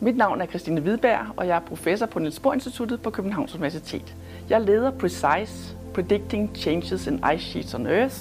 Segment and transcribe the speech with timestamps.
[0.00, 3.54] Mit navn er Christine Hvidberg, og jeg er professor på Niels Bohr Instituttet på Københavns
[3.54, 4.16] Universitet.
[4.50, 8.16] Jeg leder PRECISE, Predicting Changes in Ice Sheets on Earth.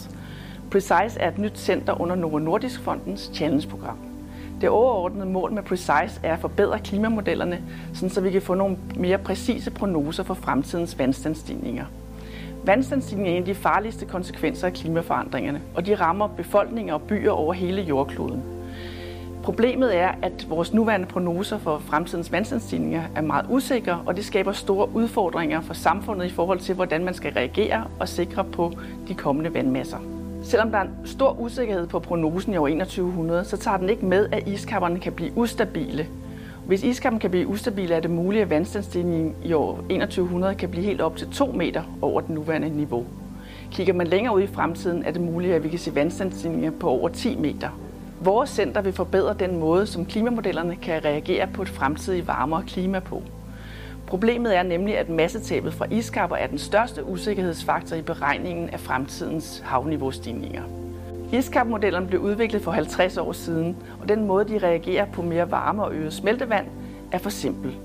[0.72, 3.97] PRECISE er et nyt center under Novo Nordisk Fondens Challenge-program.
[4.62, 7.62] Det overordnede mål med PRECISE er at forbedre klimamodellerne,
[7.94, 11.85] så vi kan få nogle mere præcise prognoser for fremtidens vandstandsstigninger.
[12.63, 17.31] Vandstandsstigning er en af de farligste konsekvenser af klimaforandringerne, og de rammer befolkninger og byer
[17.31, 18.55] over hele jordkloden.
[19.45, 24.52] Problemet er, at vores nuværende prognoser for fremtidens vandstandsstigninger er meget usikre, og det skaber
[24.52, 28.72] store udfordringer for samfundet i forhold til, hvordan man skal reagere og sikre på
[29.08, 29.98] de kommende vandmasser.
[30.44, 34.05] Selvom der er en stor usikkerhed på prognosen i år 2100, så tager den ikke
[34.05, 36.08] med, at iskapperne kan blive ustabile.
[36.67, 40.86] Hvis iskappen kan blive ustabile, er det muligt, at vandstandsstigningen i år 2100 kan blive
[40.86, 43.05] helt op til 2 meter over det nuværende niveau.
[43.72, 46.89] Kigger man længere ud i fremtiden, er det muligt, at vi kan se vandstandsstigninger på
[46.89, 47.70] over 10 meter.
[48.20, 53.00] Vores center vil forbedre den måde, som klimamodellerne kan reagere på et fremtidigt varmere klima
[53.00, 53.22] på.
[54.08, 59.64] Problemet er nemlig, at massetabet fra iskapper er den største usikkerhedsfaktor i beregningen af fremtidens
[59.66, 60.62] havniveaustigninger.
[61.31, 65.84] Iskapmodellerne blev udviklet for 50 år siden, og den måde, de reagerer på mere varme
[65.84, 66.67] og øget smeltevand,
[67.11, 67.76] er for simpel.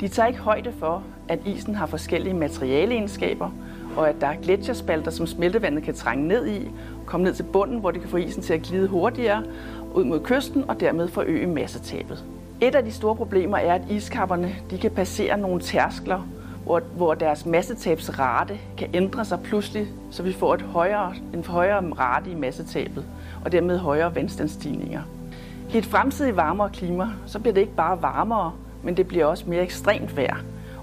[0.00, 3.50] De tager ikke højde for, at isen har forskellige materialeegenskaber,
[3.96, 6.70] og at der er gletsjerspalter, som smeltevandet kan trænge ned i,
[7.06, 9.42] komme ned til bunden, hvor det kan få isen til at glide hurtigere
[9.96, 12.24] ud mod kysten og dermed forøge massetabet.
[12.60, 16.28] Et af de store problemer er, at iskapperne de kan passere nogle tærskler,
[16.64, 21.92] hvor, hvor deres massetabsrate kan ændre sig pludselig, så vi får et højere, en højere
[21.98, 23.04] rate i massetabet,
[23.44, 25.02] og dermed højere vandstandsstigninger.
[25.74, 29.44] I et fremtidigt varmere klima, så bliver det ikke bare varmere, men det bliver også
[29.46, 30.36] mere ekstremt vejr.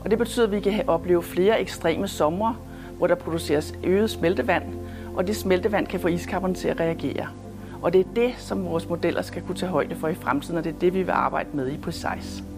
[0.04, 2.56] Og det betyder, at vi kan opleve flere ekstreme somre,
[2.98, 4.64] hvor der produceres øget smeltevand,
[5.16, 7.28] og det smeltevand kan få iskapperne til at reagere.
[7.84, 10.64] Og det er det, som vores modeller skal kunne tage højde for i fremtiden, og
[10.64, 12.53] det er det, vi vil arbejde med i Precise.